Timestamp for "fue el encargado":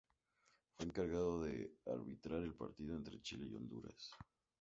0.73-1.43